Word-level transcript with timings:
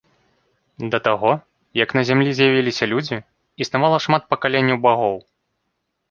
Да 0.93 0.99
таго, 1.07 1.31
як 1.79 1.89
на 1.97 2.01
зямлі 2.09 2.31
з'явіліся 2.39 2.85
людзі, 2.93 3.17
існавала 3.65 3.97
шмат 4.07 4.25
пакаленняў 4.31 4.77
багоў. 4.87 5.15